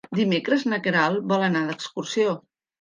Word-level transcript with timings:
Dimecres 0.19 0.65
na 0.69 0.79
Queralt 0.87 1.29
vol 1.35 1.47
anar 1.51 1.63
d'excursió. 1.71 2.37